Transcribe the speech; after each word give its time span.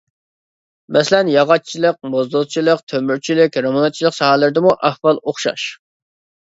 مەسىلەن: 0.97 1.29
ياغاچچىلىق، 1.35 1.99
موزدۇزچىلىق، 2.15 2.83
تۆمۈرچىلىك، 2.95 3.63
رېمونتچىلىق 3.67 4.19
ساھەلىرىدىمۇ 4.23 4.77
ئەھۋال 4.89 5.25
ئوخشاش. 5.27 5.71